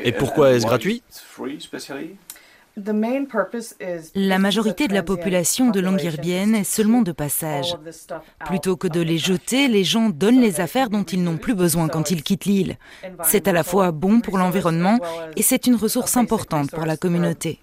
Et 0.04 0.12
pourquoi 0.12 0.52
est-ce 0.52 0.66
gratuit 0.66 1.02
La 4.14 4.38
majorité 4.38 4.88
de 4.88 4.94
la 4.94 5.02
population 5.02 5.70
de 5.70 5.80
Longyearbyen 5.80 6.54
est 6.54 6.64
seulement 6.64 7.02
de 7.02 7.12
passage. 7.12 7.76
Plutôt 8.46 8.76
que 8.76 8.88
de 8.88 9.00
les 9.00 9.18
jeter, 9.18 9.68
les 9.68 9.84
gens 9.84 10.08
donnent 10.08 10.40
les 10.40 10.60
affaires 10.60 10.88
dont 10.88 11.02
ils 11.02 11.22
n'ont 11.22 11.36
plus 11.36 11.54
besoin 11.54 11.88
quand 11.88 12.10
ils 12.10 12.22
quittent 12.22 12.46
l'île. 12.46 12.78
C'est 13.24 13.46
à 13.46 13.52
la 13.52 13.62
fois 13.62 13.92
bon 13.92 14.20
pour 14.20 14.38
l'environnement 14.38 14.98
et 15.36 15.42
c'est 15.42 15.66
une 15.66 15.76
ressource 15.76 16.16
importante 16.16 16.70
pour 16.70 16.86
la 16.86 16.96
communauté. 16.96 17.58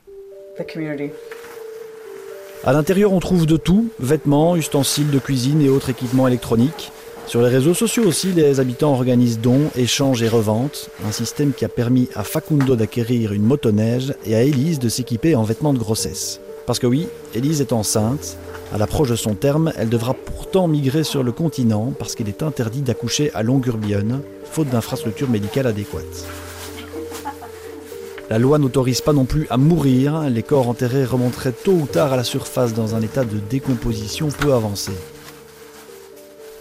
À 2.66 2.74
l'intérieur, 2.74 3.14
on 3.14 3.20
trouve 3.20 3.46
de 3.46 3.58
tout 3.58 3.90
vêtements, 4.00 4.56
ustensiles 4.56 5.10
de 5.10 5.20
cuisine 5.20 5.62
et 5.62 5.70
autres 5.70 5.90
équipements 5.90 6.28
électroniques. 6.28 6.92
Sur 7.30 7.44
les 7.44 7.50
réseaux 7.50 7.76
sociaux 7.76 8.06
aussi, 8.06 8.32
les 8.32 8.60
habitants 8.60 8.92
organisent 8.92 9.40
dons, 9.40 9.70
échanges 9.76 10.24
et 10.24 10.28
reventes, 10.28 10.90
un 11.08 11.12
système 11.12 11.54
qui 11.54 11.64
a 11.64 11.70
permis 11.70 12.10
à 12.16 12.24
Facundo 12.24 12.76
d'acquérir 12.76 13.34
une 13.34 13.44
motoneige 13.44 14.16
et 14.26 14.34
à 14.34 14.42
Élise 14.42 14.80
de 14.80 14.90
s'équiper 14.90 15.36
en 15.36 15.44
vêtements 15.44 15.76
de 15.76 15.78
grossesse. 15.78 16.42
Parce 16.66 16.80
que 16.80 16.88
oui, 16.88 17.08
Élise 17.36 17.62
est 17.62 17.72
enceinte, 17.72 18.36
à 18.74 18.80
l'approche 18.80 19.12
de 19.12 19.16
son 19.16 19.36
terme, 19.36 19.72
elle 19.78 19.90
devra 19.90 20.16
pourtant 20.16 20.68
migrer 20.68 21.04
sur 21.04 21.22
le 21.22 21.32
continent 21.32 21.94
parce 22.00 22.16
qu'il 22.16 22.30
est 22.30 22.42
interdit 22.42 22.82
d'accoucher 22.82 23.30
à 23.36 23.44
Longyearbyen, 23.44 24.24
faute 24.46 24.70
d'infrastructures 24.70 25.30
médicales 25.30 25.68
adéquates. 25.68 26.26
La 28.32 28.40
loi 28.40 28.58
n'autorise 28.58 29.02
pas 29.02 29.14
non 29.14 29.26
plus 29.26 29.46
à 29.52 29.58
mourir, 29.58 30.22
les 30.32 30.42
corps 30.42 30.68
enterrés 30.68 31.06
remonteraient 31.06 31.52
tôt 31.52 31.74
ou 31.74 31.86
tard 31.86 32.12
à 32.12 32.18
la 32.18 32.24
surface 32.24 32.74
dans 32.74 32.96
un 32.96 33.02
état 33.04 33.24
de 33.24 33.38
décomposition 33.52 34.30
peu 34.30 34.54
avancé. 34.54 34.94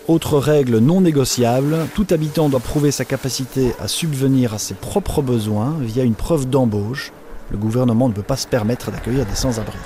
Autre 0.08 0.38
règle 0.38 0.78
non 0.78 1.02
négociable, 1.02 1.86
tout 1.94 2.06
habitant 2.10 2.48
doit 2.48 2.60
prouver 2.60 2.90
sa 2.90 3.04
capacité 3.04 3.74
à 3.78 3.88
subvenir 3.88 4.54
à 4.54 4.58
ses 4.58 4.72
propres 4.72 5.20
besoins 5.20 5.76
via 5.80 6.02
une 6.02 6.14
preuve 6.14 6.48
d'embauche. 6.48 7.12
Le 7.50 7.58
gouvernement 7.58 8.08
ne 8.08 8.14
peut 8.14 8.22
pas 8.22 8.38
se 8.38 8.46
permettre 8.46 8.90
d'accueillir 8.90 9.26
des 9.26 9.34
sans-abri. 9.34 9.76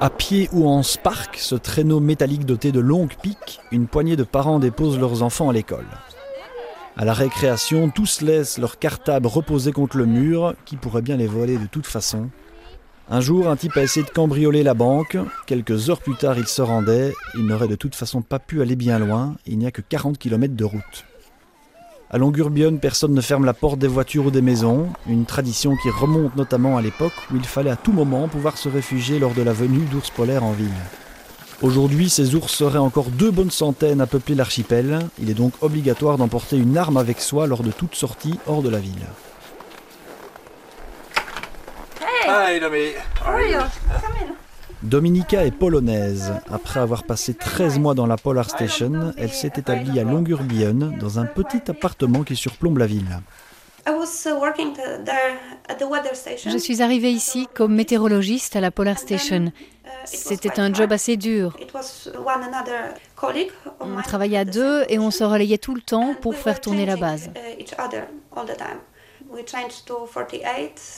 À 0.00 0.10
pied 0.10 0.48
ou 0.52 0.68
en 0.68 0.82
spark, 0.82 1.38
ce 1.38 1.54
traîneau 1.54 2.00
métallique 2.00 2.44
doté 2.44 2.72
de 2.72 2.80
longues 2.80 3.14
piques, 3.22 3.60
une 3.70 3.86
poignée 3.86 4.16
de 4.16 4.24
parents 4.24 4.58
déposent 4.58 4.98
leurs 4.98 5.22
enfants 5.22 5.48
à 5.48 5.52
l'école. 5.52 5.86
À 6.96 7.04
la 7.04 7.12
récréation, 7.12 7.88
tous 7.90 8.20
laissent 8.20 8.58
leur 8.58 8.80
cartable 8.80 9.28
reposer 9.28 9.70
contre 9.70 9.96
le 9.96 10.06
mur, 10.06 10.54
qui 10.64 10.76
pourrait 10.76 11.02
bien 11.02 11.16
les 11.16 11.28
voler 11.28 11.56
de 11.56 11.66
toute 11.66 11.86
façon, 11.86 12.30
un 13.10 13.20
jour, 13.20 13.48
un 13.48 13.56
type 13.56 13.76
a 13.76 13.82
essayé 13.82 14.04
de 14.04 14.10
cambrioler 14.10 14.62
la 14.62 14.72
banque. 14.72 15.18
Quelques 15.46 15.90
heures 15.90 16.00
plus 16.00 16.14
tard, 16.14 16.38
il 16.38 16.46
se 16.46 16.62
rendait. 16.62 17.12
Il 17.34 17.44
n'aurait 17.44 17.68
de 17.68 17.74
toute 17.74 17.94
façon 17.94 18.22
pas 18.22 18.38
pu 18.38 18.62
aller 18.62 18.76
bien 18.76 18.98
loin. 18.98 19.34
Il 19.46 19.58
n'y 19.58 19.66
a 19.66 19.70
que 19.70 19.82
40 19.82 20.18
km 20.18 20.54
de 20.54 20.64
route. 20.64 21.04
À 22.10 22.16
Longyearbyen, 22.16 22.76
personne 22.76 23.12
ne 23.12 23.20
ferme 23.20 23.44
la 23.44 23.54
porte 23.54 23.78
des 23.78 23.88
voitures 23.88 24.26
ou 24.26 24.30
des 24.30 24.40
maisons, 24.40 24.88
une 25.08 25.26
tradition 25.26 25.74
qui 25.76 25.90
remonte 25.90 26.36
notamment 26.36 26.76
à 26.76 26.82
l'époque 26.82 27.12
où 27.32 27.36
il 27.36 27.44
fallait 27.44 27.70
à 27.70 27.76
tout 27.76 27.92
moment 27.92 28.28
pouvoir 28.28 28.56
se 28.56 28.68
réfugier 28.68 29.18
lors 29.18 29.34
de 29.34 29.42
la 29.42 29.52
venue 29.52 29.84
d'ours 29.86 30.10
polaires 30.10 30.44
en 30.44 30.52
ville. 30.52 30.68
Aujourd'hui, 31.60 32.08
ces 32.08 32.34
ours 32.34 32.52
seraient 32.52 32.78
encore 32.78 33.10
deux 33.10 33.30
bonnes 33.30 33.50
centaines 33.50 34.00
à 34.00 34.06
peupler 34.06 34.34
l'archipel. 34.34 35.00
Il 35.20 35.28
est 35.28 35.34
donc 35.34 35.54
obligatoire 35.60 36.16
d'emporter 36.16 36.56
une 36.56 36.78
arme 36.78 36.96
avec 36.96 37.20
soi 37.20 37.46
lors 37.46 37.62
de 37.62 37.72
toute 37.72 37.96
sortie 37.96 38.38
hors 38.46 38.62
de 38.62 38.68
la 38.68 38.78
ville. 38.78 39.06
Dominica 44.82 45.44
est 45.46 45.50
polonaise. 45.50 46.32
Après 46.52 46.80
avoir 46.80 47.04
passé 47.04 47.32
13 47.34 47.78
mois 47.78 47.94
dans 47.94 48.06
la 48.06 48.16
Polar 48.16 48.50
Station, 48.50 49.14
elle 49.16 49.32
s'est 49.32 49.52
établie 49.56 49.98
à 49.98 50.04
Longyearbyen, 50.04 50.74
dans 51.00 51.18
un 51.18 51.24
petit 51.24 51.62
appartement 51.70 52.22
qui 52.22 52.36
surplombe 52.36 52.78
la 52.78 52.86
ville. 52.86 53.18
Je 56.46 56.58
suis 56.58 56.82
arrivée 56.82 57.10
ici 57.10 57.48
comme 57.54 57.74
météorologiste 57.74 58.56
à 58.56 58.60
la 58.60 58.70
Polar 58.70 58.98
Station. 58.98 59.52
C'était 60.04 60.60
un 60.60 60.72
job 60.72 60.92
assez 60.92 61.16
dur. 61.16 61.56
On 63.80 64.02
travaillait 64.02 64.38
à 64.38 64.44
deux 64.44 64.84
et 64.88 64.98
on 64.98 65.10
se 65.10 65.24
relayait 65.24 65.58
tout 65.58 65.74
le 65.74 65.80
temps 65.80 66.14
pour 66.20 66.34
faire 66.34 66.60
tourner 66.60 66.84
la 66.84 66.96
base. 66.96 67.30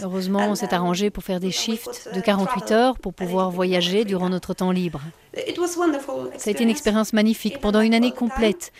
Heureusement, 0.02 0.49
on 0.49 0.54
s'est 0.54 0.75
arrangé 0.75 1.11
pour 1.11 1.25
faire 1.25 1.40
des 1.40 1.50
shifts 1.50 2.11
de 2.14 2.21
48 2.21 2.73
heures 2.73 2.99
pour 2.99 3.14
pouvoir 3.14 3.50
voyager 3.50 4.04
durant 4.04 4.28
notre 4.28 4.54
temps 4.54 4.71
libre. 4.71 5.00
Ça 6.37 6.49
a 6.49 6.50
été 6.50 6.62
une 6.62 6.71
expérience 6.71 7.12
magnifique 7.12 7.61
pendant 7.61 7.80
une 7.80 7.95
année 7.95 8.12
complète. 8.12 8.73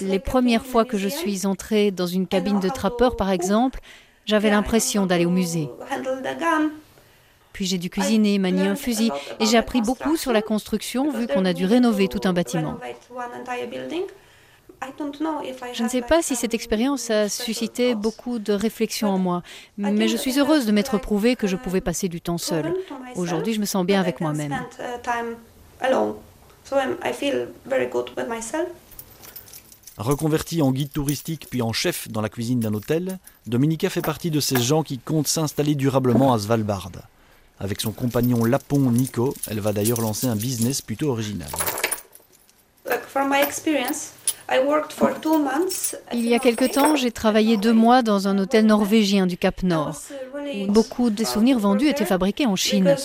Les 0.00 0.18
premières 0.18 0.64
fois 0.64 0.84
que 0.84 0.98
je 0.98 1.08
suis 1.08 1.46
entrée 1.46 1.90
dans 1.90 2.06
une 2.06 2.26
cabine 2.26 2.60
de 2.60 2.68
trappeur, 2.68 3.16
par 3.16 3.30
exemple, 3.30 3.80
j'avais 4.26 4.50
l'impression 4.50 5.06
d'aller 5.06 5.26
au 5.26 5.30
musée. 5.30 5.68
Puis 7.52 7.66
j'ai 7.66 7.78
dû 7.78 7.90
cuisiner, 7.90 8.38
manier 8.38 8.68
un 8.68 8.76
fusil, 8.76 9.10
et 9.40 9.46
j'ai 9.46 9.56
appris 9.56 9.82
beaucoup 9.82 10.16
sur 10.16 10.32
la 10.32 10.40
construction 10.42 11.10
vu 11.10 11.26
qu'on 11.26 11.44
a 11.44 11.52
dû 11.52 11.66
rénover 11.66 12.08
tout 12.08 12.20
un 12.24 12.32
bâtiment. 12.32 12.78
Je 15.74 15.82
ne 15.82 15.88
sais 15.88 16.00
pas 16.00 16.22
si 16.22 16.36
cette 16.36 16.54
expérience 16.54 17.10
a 17.10 17.28
suscité 17.28 17.94
beaucoup 17.94 18.38
de 18.38 18.52
réflexions 18.52 19.10
en 19.10 19.18
moi, 19.18 19.42
mais 19.76 20.08
je 20.08 20.16
suis 20.16 20.38
heureuse 20.38 20.66
de 20.66 20.72
m'être 20.72 20.98
prouvé 20.98 21.36
que 21.36 21.46
je 21.46 21.56
pouvais 21.56 21.80
passer 21.80 22.08
du 22.08 22.20
temps 22.20 22.38
seule. 22.38 22.74
Aujourd'hui, 23.16 23.54
je 23.54 23.60
me 23.60 23.66
sens 23.66 23.84
bien 23.84 24.00
avec 24.00 24.20
moi-même. 24.20 24.56
Reconvertie 29.98 30.62
en 30.62 30.72
guide 30.72 30.92
touristique 30.92 31.48
puis 31.50 31.60
en 31.60 31.72
chef 31.72 32.08
dans 32.08 32.22
la 32.22 32.30
cuisine 32.30 32.60
d'un 32.60 32.72
hôtel, 32.72 33.18
Dominica 33.46 33.90
fait 33.90 34.00
partie 34.00 34.30
de 34.30 34.40
ces 34.40 34.56
gens 34.56 34.82
qui 34.82 34.98
comptent 34.98 35.28
s'installer 35.28 35.74
durablement 35.74 36.32
à 36.32 36.38
Svalbard. 36.38 36.90
Avec 37.58 37.82
son 37.82 37.92
compagnon 37.92 38.44
lapon 38.44 38.78
Nico, 38.78 39.34
elle 39.50 39.60
va 39.60 39.74
d'ailleurs 39.74 40.00
lancer 40.00 40.26
un 40.26 40.36
business 40.36 40.80
plutôt 40.80 41.10
original. 41.10 41.50
Il 46.12 46.28
y 46.28 46.34
a 46.34 46.38
quelque 46.38 46.64
temps, 46.64 46.96
j'ai 46.96 47.12
travaillé 47.12 47.56
deux 47.56 47.72
mois 47.72 48.02
dans 48.02 48.26
un 48.26 48.38
hôtel 48.38 48.66
norvégien 48.66 49.26
du 49.26 49.36
Cap 49.36 49.62
Nord. 49.62 49.96
Beaucoup 50.68 51.10
des 51.10 51.24
souvenirs 51.24 51.58
vendus 51.58 51.88
étaient 51.88 52.04
fabriqués 52.04 52.46
en 52.46 52.56
Chine. 52.56 52.96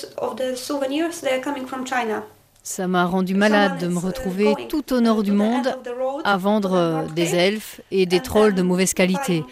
Ça 2.64 2.88
m'a 2.88 3.06
rendu 3.06 3.36
malade 3.36 3.78
de 3.78 3.88
me 3.88 4.00
retrouver 4.00 4.56
tout 4.70 4.92
au 4.92 5.00
nord 5.00 5.22
du 5.22 5.32
monde 5.32 5.78
à 6.24 6.38
vendre 6.38 7.06
des 7.16 7.36
elfes 7.36 7.80
et 7.92 8.08
des 8.08 8.22
trolls 8.22 8.56
de 8.56 8.64
mauvaise 8.64 8.96
qualité, 8.96 9.44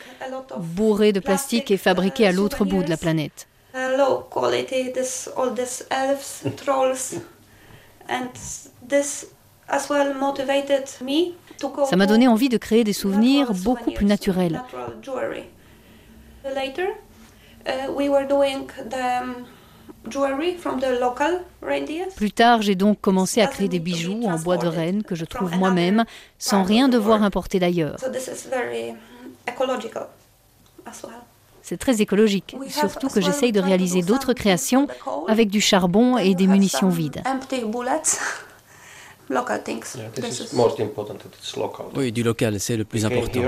bourrés 0.58 1.14
de 1.14 1.20
plastique 1.20 1.70
et 1.70 1.78
fabriqués 1.78 2.26
à 2.26 2.32
l'autre 2.32 2.66
bout 2.66 2.82
de 2.82 2.90
la 2.90 2.98
planète. 2.98 3.48
Ça 11.86 11.96
m'a 11.96 12.06
donné 12.06 12.28
envie 12.28 12.50
de 12.50 12.58
créer 12.58 12.84
des 12.84 12.94
souvenirs 12.94 13.54
beaucoup 13.54 13.92
plus 13.92 14.06
naturels. 14.06 14.62
Plus 22.16 22.32
tard, 22.32 22.62
j'ai 22.62 22.76
donc 22.76 23.00
commencé 23.00 23.42
à 23.42 23.48
créer 23.48 23.70
des 23.70 23.80
bijoux 23.80 24.24
en 24.26 24.38
bois 24.38 24.58
de 24.58 24.68
renne 24.68 25.04
que 25.04 25.16
je 25.16 25.26
trouve 25.26 25.56
moi-même, 25.56 26.04
sans 26.38 26.64
rien 26.64 26.90
devoir 26.90 27.24
importer 27.24 27.60
d'ailleurs. 27.60 27.98
C'est 31.62 31.78
très 31.78 32.02
écologique, 32.02 32.58
surtout 32.68 33.08
que 33.08 33.22
j'essaye 33.22 33.54
de 33.54 33.62
réaliser 33.62 34.02
d'autres 34.02 34.34
créations 34.34 34.88
avec 35.30 35.50
du 35.50 35.62
charbon 35.62 36.18
et 36.18 36.36
des 36.36 36.48
munitions 36.48 36.90
vides. 36.90 37.24
Oui, 41.96 42.12
du 42.12 42.24
local, 42.24 42.60
c'est 42.60 42.78
le 42.78 42.84
plus 42.86 43.06
important. 43.06 43.40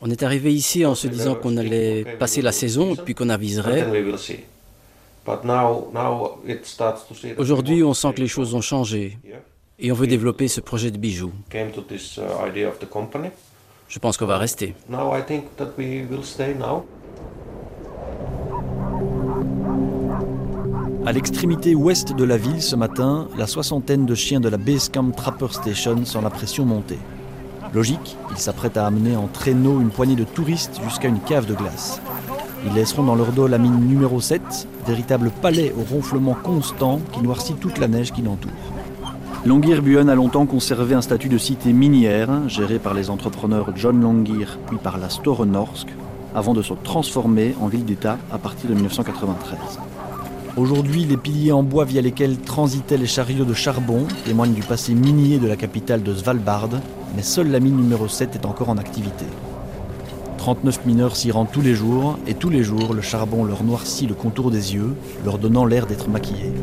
On 0.00 0.10
est 0.10 0.22
arrivé 0.22 0.52
ici 0.54 0.84
en 0.84 0.94
se 0.94 1.08
disant 1.08 1.34
qu'on 1.34 1.56
allait 1.56 2.04
passer 2.18 2.42
la 2.42 2.52
saison, 2.52 2.94
puis 2.96 3.14
qu'on 3.14 3.28
aviserait. 3.28 3.84
Aujourd'hui, 7.38 7.82
on 7.82 7.94
sent 7.94 8.12
que 8.14 8.20
les 8.20 8.28
choses 8.28 8.54
ont 8.54 8.60
changé 8.60 9.18
et 9.78 9.90
on 9.90 9.94
veut 9.94 10.06
développer 10.06 10.46
ce 10.48 10.60
projet 10.60 10.90
de 10.90 10.98
bijoux. 10.98 11.32
Je 13.88 13.98
pense 13.98 14.16
qu'on 14.16 14.26
va 14.26 14.38
rester. 14.38 14.74
À 21.06 21.12
l'extrémité 21.12 21.76
ouest 21.76 22.16
de 22.16 22.24
la 22.24 22.36
ville 22.36 22.60
ce 22.60 22.74
matin, 22.74 23.28
la 23.38 23.46
soixantaine 23.46 24.06
de 24.06 24.16
chiens 24.16 24.40
de 24.40 24.48
la 24.48 24.56
Basecamp 24.56 25.12
Trapper 25.12 25.46
Station 25.52 26.04
sent 26.04 26.18
la 26.20 26.30
pression 26.30 26.64
monter. 26.64 26.98
Logique, 27.72 28.16
ils 28.32 28.38
s'apprêtent 28.38 28.76
à 28.76 28.88
amener 28.88 29.14
en 29.14 29.28
traîneau 29.28 29.80
une 29.80 29.90
poignée 29.90 30.16
de 30.16 30.24
touristes 30.24 30.80
jusqu'à 30.82 31.06
une 31.06 31.20
cave 31.20 31.46
de 31.46 31.54
glace. 31.54 32.00
Ils 32.66 32.74
laisseront 32.74 33.04
dans 33.04 33.14
leur 33.14 33.30
dos 33.30 33.46
la 33.46 33.58
mine 33.58 33.86
numéro 33.86 34.20
7, 34.20 34.66
véritable 34.84 35.30
palais 35.30 35.72
au 35.78 35.84
ronflement 35.84 36.34
constant 36.34 37.00
qui 37.12 37.22
noircit 37.22 37.54
toute 37.54 37.78
la 37.78 37.86
neige 37.86 38.12
qui 38.12 38.22
l'entoure. 38.22 38.50
Longyearbyen 39.44 40.08
a 40.08 40.16
longtemps 40.16 40.46
conservé 40.46 40.96
un 40.96 41.02
statut 41.02 41.28
de 41.28 41.38
cité 41.38 41.72
minière, 41.72 42.48
géré 42.48 42.80
par 42.80 42.94
les 42.94 43.10
entrepreneurs 43.10 43.70
John 43.76 44.00
Longyear 44.00 44.58
puis 44.66 44.78
par 44.78 44.98
la 44.98 45.08
Store 45.08 45.46
Norsk, 45.46 45.86
avant 46.34 46.52
de 46.52 46.62
se 46.62 46.74
transformer 46.74 47.54
en 47.60 47.68
ville 47.68 47.84
d'État 47.84 48.18
à 48.32 48.38
partir 48.38 48.68
de 48.68 48.74
1993. 48.74 49.78
Aujourd'hui, 50.56 51.04
les 51.04 51.18
piliers 51.18 51.52
en 51.52 51.62
bois 51.62 51.84
via 51.84 52.00
lesquels 52.00 52.38
transitaient 52.38 52.96
les 52.96 53.06
chariots 53.06 53.44
de 53.44 53.52
charbon 53.52 54.06
témoignent 54.24 54.54
du 54.54 54.62
passé 54.62 54.94
minier 54.94 55.36
de 55.38 55.46
la 55.46 55.54
capitale 55.54 56.02
de 56.02 56.14
Svalbard, 56.14 56.70
mais 57.14 57.20
seule 57.20 57.50
la 57.50 57.60
mine 57.60 57.76
numéro 57.76 58.08
7 58.08 58.36
est 58.36 58.46
encore 58.46 58.70
en 58.70 58.78
activité. 58.78 59.26
39 60.38 60.86
mineurs 60.86 61.14
s'y 61.14 61.30
rendent 61.30 61.52
tous 61.52 61.60
les 61.60 61.74
jours, 61.74 62.18
et 62.26 62.32
tous 62.32 62.48
les 62.48 62.62
jours, 62.62 62.94
le 62.94 63.02
charbon 63.02 63.44
leur 63.44 63.64
noircit 63.64 64.06
le 64.06 64.14
contour 64.14 64.50
des 64.50 64.74
yeux, 64.74 64.94
leur 65.26 65.36
donnant 65.36 65.66
l'air 65.66 65.86
d'être 65.86 66.08
maquillés. 66.08 66.54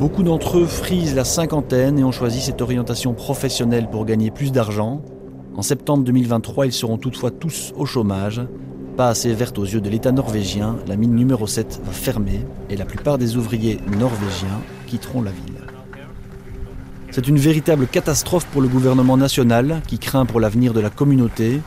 Beaucoup 0.00 0.24
d'entre 0.24 0.58
eux 0.58 0.66
frisent 0.66 1.14
la 1.14 1.24
cinquantaine 1.24 2.00
et 2.00 2.02
ont 2.02 2.10
choisi 2.10 2.40
cette 2.40 2.60
orientation 2.60 3.14
professionnelle 3.14 3.88
pour 3.88 4.04
gagner 4.04 4.32
plus 4.32 4.50
d'argent. 4.50 5.00
En 5.54 5.62
septembre 5.62 6.02
2023, 6.02 6.66
ils 6.66 6.72
seront 6.72 6.98
toutefois 6.98 7.30
tous 7.30 7.72
au 7.76 7.86
chômage, 7.86 8.40
pas 8.92 9.08
assez 9.08 9.32
verte 9.32 9.58
aux 9.58 9.64
yeux 9.64 9.80
de 9.80 9.88
l'État 9.88 10.12
norvégien, 10.12 10.76
la 10.86 10.96
mine 10.96 11.14
numéro 11.14 11.46
7 11.46 11.80
va 11.84 11.92
fermer 11.92 12.40
et 12.68 12.76
la 12.76 12.84
plupart 12.84 13.18
des 13.18 13.36
ouvriers 13.36 13.78
norvégiens 13.98 14.60
quitteront 14.86 15.22
la 15.22 15.30
ville. 15.30 15.62
C'est 17.10 17.28
une 17.28 17.38
véritable 17.38 17.86
catastrophe 17.86 18.46
pour 18.46 18.62
le 18.62 18.68
gouvernement 18.68 19.16
national 19.16 19.82
qui 19.86 19.98
craint 19.98 20.26
pour 20.26 20.40
l'avenir 20.40 20.72
de 20.72 20.80
la 20.80 20.90
communauté. 20.90 21.60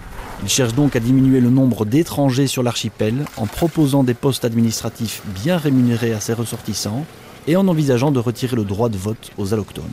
Il 0.44 0.50
cherche 0.50 0.74
donc 0.74 0.96
à 0.96 1.00
diminuer 1.00 1.40
le 1.40 1.50
nombre 1.50 1.86
d'étrangers 1.86 2.48
sur 2.48 2.64
l'archipel 2.64 3.26
en 3.38 3.46
proposant 3.46 4.04
des 4.04 4.14
postes 4.14 4.46
administratifs 4.46 5.22
bien 5.44 5.58
rémunérés 5.58 6.14
à 6.14 6.20
ses 6.20 6.34
ressortissants 6.34 7.06
et 7.48 7.56
en 7.56 7.68
envisageant 7.68 8.12
de 8.12 8.20
retirer 8.20 8.56
le 8.56 8.64
droit 8.64 8.90
de 8.90 8.98
vote 8.98 9.32
aux 9.38 9.54
allochtones. 9.54 9.84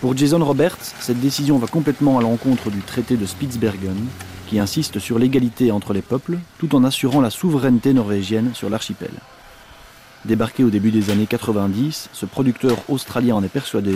Pour 0.00 0.16
Jason 0.16 0.44
Roberts, 0.44 0.78
cette 1.00 1.20
décision 1.20 1.58
va 1.58 1.66
complètement 1.66 2.18
à 2.18 2.22
l'encontre 2.22 2.70
du 2.70 2.80
traité 2.80 3.16
de 3.16 3.26
Spitsbergen, 3.26 3.96
qui 4.48 4.58
insiste 4.58 4.98
sur 4.98 5.18
l'égalité 5.18 5.70
entre 5.70 5.92
les 5.92 6.02
peuples 6.02 6.38
tout 6.58 6.74
en 6.74 6.82
assurant 6.84 7.20
la 7.20 7.30
souveraineté 7.30 7.92
norvégienne 7.92 8.52
sur 8.54 8.70
l'archipel. 8.70 9.10
Débarqué 10.24 10.64
au 10.64 10.70
début 10.70 10.90
des 10.90 11.10
années 11.10 11.26
90, 11.26 12.10
ce 12.12 12.26
producteur 12.26 12.76
australien 12.88 13.36
en 13.36 13.44
est 13.44 13.48
persuadé, 13.48 13.94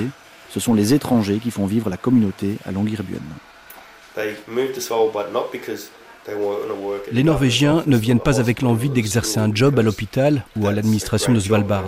ce 0.51 0.61
sont 0.61 0.75
les 0.75 0.95
étrangers 0.95 1.39
qui 1.39 1.51
font 1.51 1.67
vivre 1.67 1.91
la 1.91 1.97
communauté 1.97 2.59
à 2.65 2.71
Longyearbyen. 2.71 3.21
Les 7.11 7.25
Norvégiens 7.25 7.83
ne 7.87 7.97
viennent 7.97 8.21
pas 8.21 8.39
avec 8.39 8.63
l'envie 8.63 8.91
d'exercer 8.91 9.41
un 9.41 9.53
job 9.53 9.79
à 9.79 9.83
l'hôpital 9.83 10.45
ou 10.57 10.69
à 10.69 10.73
l'administration 10.73 11.33
de 11.33 11.41
Svalbard. 11.41 11.87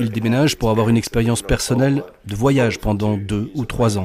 Ils 0.00 0.10
déménagent 0.10 0.56
pour 0.56 0.70
avoir 0.70 0.88
une 0.88 0.96
expérience 0.96 1.42
personnelle 1.42 2.04
de 2.26 2.34
voyage 2.34 2.78
pendant 2.78 3.16
deux 3.16 3.50
ou 3.54 3.64
trois 3.64 3.98
ans. 3.98 4.04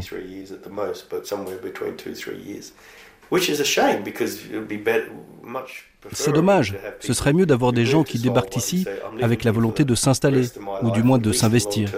C'est 6.11 6.31
dommage. 6.33 6.77
Ce 6.99 7.13
serait 7.13 7.33
mieux 7.33 7.45
d'avoir 7.45 7.71
des 7.71 7.85
gens 7.85 8.03
qui 8.03 8.19
débarquent 8.19 8.57
ici 8.57 8.85
avec 9.21 9.43
la 9.43 9.51
volonté 9.51 9.85
de 9.85 9.95
s'installer, 9.95 10.47
ou 10.81 10.91
du 10.91 11.03
moins 11.03 11.17
de 11.17 11.31
s'investir. 11.31 11.91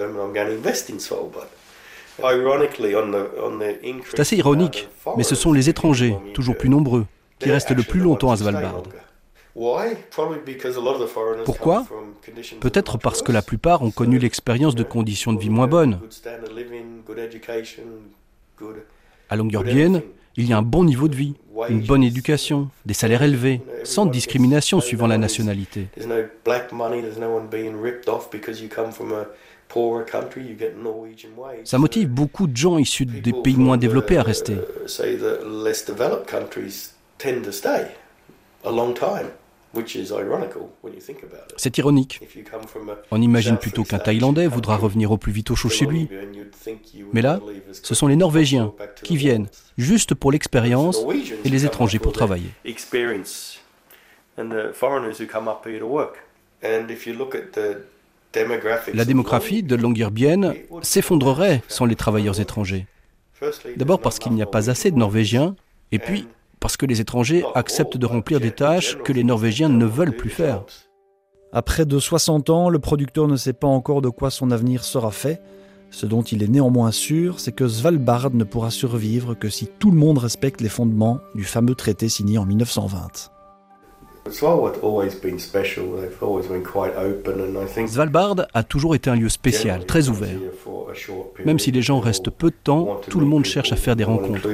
C'est 4.04 4.20
assez 4.20 4.36
ironique, 4.36 4.88
mais 5.16 5.24
ce 5.24 5.34
sont 5.34 5.52
les 5.52 5.68
étrangers, 5.68 6.16
toujours 6.32 6.56
plus 6.56 6.68
nombreux, 6.68 7.06
qui 7.40 7.50
restent 7.50 7.72
le 7.72 7.82
plus 7.82 8.00
longtemps 8.00 8.30
à 8.30 8.36
Svalbard. 8.36 8.82
Pourquoi? 11.44 11.86
Peut-être 12.60 12.98
parce 12.98 13.22
que 13.22 13.32
la 13.32 13.42
plupart 13.42 13.82
ont 13.82 13.90
connu 13.90 14.18
l'expérience 14.18 14.74
de 14.74 14.82
conditions 14.82 15.32
de 15.32 15.40
vie 15.40 15.50
moins 15.50 15.68
bonnes. 15.68 16.00
À 19.28 19.36
Longyearbyen, 19.36 20.02
il 20.36 20.48
y 20.48 20.52
a 20.52 20.58
un 20.58 20.62
bon 20.62 20.84
niveau 20.84 21.08
de 21.08 21.14
vie, 21.14 21.34
une 21.68 21.82
bonne 21.82 22.02
éducation, 22.02 22.68
des 22.84 22.94
salaires 22.94 23.22
élevés, 23.22 23.60
sans 23.84 24.06
discrimination 24.06 24.80
suivant 24.80 25.06
la 25.06 25.18
nationalité. 25.18 25.88
Ça 31.64 31.78
motive 31.78 32.08
beaucoup 32.08 32.46
de 32.46 32.56
gens 32.56 32.78
issus 32.78 33.06
des 33.06 33.32
pays 33.32 33.56
moins 33.56 33.76
développés 33.76 34.18
à 34.18 34.22
rester. 34.22 34.56
C'est 41.56 41.78
ironique. 41.78 42.20
On 43.10 43.20
imagine 43.20 43.56
plutôt 43.56 43.84
qu'un 43.84 43.98
Thaïlandais 43.98 44.46
voudra 44.46 44.76
revenir 44.76 45.10
au 45.12 45.18
plus 45.18 45.32
vite 45.32 45.50
au 45.50 45.56
chaud 45.56 45.68
chez 45.68 45.86
lui. 45.86 46.08
Mais 47.12 47.22
là, 47.22 47.40
ce 47.72 47.94
sont 47.94 48.06
les 48.06 48.16
Norvégiens 48.16 48.72
qui 49.02 49.16
viennent 49.16 49.48
juste 49.78 50.14
pour 50.14 50.32
l'expérience 50.32 51.04
et 51.44 51.48
les 51.48 51.66
étrangers 51.66 51.98
pour 51.98 52.12
travailler. 52.12 52.50
La 58.92 59.04
démographie 59.04 59.62
de 59.62 59.76
Longyearbyen 59.76 60.54
s'effondrerait 60.82 61.62
sans 61.68 61.84
les 61.84 61.96
travailleurs 61.96 62.40
étrangers. 62.40 62.86
D'abord 63.76 64.00
parce 64.00 64.18
qu'il 64.18 64.32
n'y 64.32 64.42
a 64.42 64.46
pas 64.46 64.70
assez 64.70 64.90
de 64.90 64.96
Norvégiens, 64.96 65.54
et 65.92 65.98
puis 65.98 66.26
parce 66.64 66.78
que 66.78 66.86
les 66.86 67.02
étrangers 67.02 67.44
acceptent 67.54 67.98
de 67.98 68.06
remplir 68.06 68.40
des 68.40 68.50
tâches 68.50 68.96
que 69.04 69.12
les 69.12 69.22
Norvégiens 69.22 69.68
ne 69.68 69.84
veulent 69.84 70.16
plus 70.16 70.30
faire. 70.30 70.64
À 71.52 71.60
près 71.60 71.84
de 71.84 71.98
60 71.98 72.48
ans, 72.48 72.70
le 72.70 72.78
producteur 72.78 73.28
ne 73.28 73.36
sait 73.36 73.52
pas 73.52 73.66
encore 73.66 74.00
de 74.00 74.08
quoi 74.08 74.30
son 74.30 74.50
avenir 74.50 74.82
sera 74.82 75.10
fait. 75.10 75.42
Ce 75.90 76.06
dont 76.06 76.22
il 76.22 76.42
est 76.42 76.48
néanmoins 76.48 76.90
sûr, 76.90 77.38
c'est 77.38 77.52
que 77.52 77.68
Svalbard 77.68 78.30
ne 78.30 78.44
pourra 78.44 78.70
survivre 78.70 79.34
que 79.34 79.50
si 79.50 79.68
tout 79.78 79.90
le 79.90 79.98
monde 79.98 80.16
respecte 80.16 80.62
les 80.62 80.70
fondements 80.70 81.18
du 81.34 81.44
fameux 81.44 81.74
traité 81.74 82.08
signé 82.08 82.38
en 82.38 82.46
1920. 82.46 83.30
Svalbard 87.86 88.36
a 88.54 88.62
toujours 88.62 88.94
été 88.94 89.10
un 89.10 89.16
lieu 89.16 89.28
spécial, 89.28 89.84
très 89.84 90.08
ouvert. 90.08 90.38
Même 91.44 91.58
si 91.58 91.72
les 91.72 91.82
gens 91.82 92.00
restent 92.00 92.30
peu 92.30 92.48
de 92.48 92.56
temps, 92.56 93.02
tout 93.10 93.20
le 93.20 93.26
monde 93.26 93.44
cherche 93.44 93.72
à 93.72 93.76
faire 93.76 93.96
des 93.96 94.04
rencontres. 94.04 94.48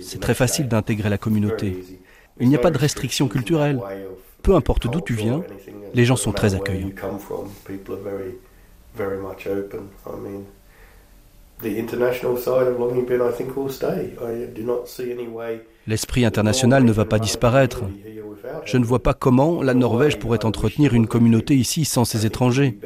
C'est 0.00 0.20
très 0.20 0.34
facile 0.34 0.68
d'intégrer 0.68 1.08
la 1.08 1.18
communauté. 1.18 1.76
Il 2.40 2.48
n'y 2.48 2.56
a 2.56 2.58
pas 2.58 2.70
de 2.70 2.78
restrictions 2.78 3.28
culturelles. 3.28 3.80
Peu 4.42 4.54
importe 4.54 4.90
d'où 4.90 5.00
tu 5.00 5.14
viens, 5.14 5.42
les 5.94 6.04
gens 6.04 6.16
sont 6.16 6.32
très 6.32 6.54
accueillants. 6.54 6.90
L'esprit 15.86 16.24
international 16.24 16.84
ne 16.84 16.92
va 16.92 17.04
pas 17.04 17.18
disparaître. 17.18 17.82
Je 18.64 18.78
ne 18.78 18.84
vois 18.84 19.02
pas 19.02 19.14
comment 19.14 19.62
la 19.62 19.74
Norvège 19.74 20.18
pourrait 20.18 20.44
entretenir 20.44 20.94
une 20.94 21.06
communauté 21.06 21.54
ici 21.54 21.84
sans 21.84 22.04
ses 22.04 22.26
étrangers. 22.26 22.78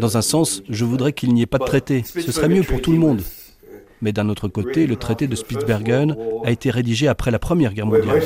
Dans 0.00 0.16
un 0.16 0.22
sens, 0.22 0.62
je 0.68 0.84
voudrais 0.84 1.12
qu'il 1.12 1.32
n'y 1.32 1.42
ait 1.42 1.46
pas 1.46 1.58
de 1.58 1.64
traité. 1.64 2.04
Ce 2.04 2.32
serait 2.32 2.48
mieux 2.48 2.62
pour 2.62 2.80
tout 2.80 2.92
le 2.92 2.98
monde. 2.98 3.22
Mais 4.02 4.12
d'un 4.12 4.28
autre 4.28 4.48
côté, 4.48 4.86
le 4.86 4.96
traité 4.96 5.26
de 5.26 5.34
Spitsbergen 5.34 6.16
a 6.44 6.50
été 6.50 6.70
rédigé 6.70 7.08
après 7.08 7.30
la 7.30 7.38
Première 7.38 7.72
Guerre 7.72 7.86
mondiale. 7.86 8.22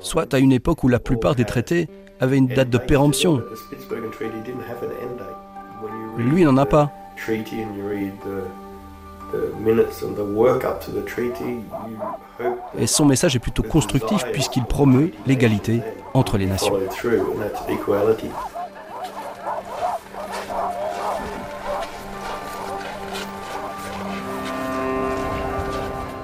Soit 0.00 0.34
à 0.34 0.38
une 0.38 0.52
époque 0.52 0.84
où 0.84 0.88
la 0.88 0.98
plupart 0.98 1.34
des 1.34 1.44
traités 1.44 1.88
avaient 2.20 2.36
une 2.36 2.46
date 2.46 2.70
de 2.70 2.78
péremption. 2.78 3.42
Lui 6.18 6.44
n'en 6.44 6.56
a 6.56 6.66
pas. 6.66 6.92
Et 12.78 12.86
son 12.86 13.04
message 13.04 13.34
est 13.36 13.40
plutôt 13.40 13.62
constructif 13.62 14.24
puisqu'il 14.32 14.64
promeut 14.64 15.10
l'égalité 15.26 15.80
entre 16.16 16.38
les 16.38 16.46
nations. 16.46 16.72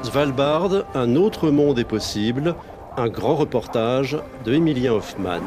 Svalbard, 0.02 0.84
un 0.94 1.16
autre 1.16 1.50
monde 1.50 1.78
est 1.78 1.84
possible, 1.84 2.54
un 2.96 3.08
grand 3.08 3.36
reportage 3.36 4.18
de 4.44 4.54
Emilien 4.54 4.92
Hoffman. 4.92 5.40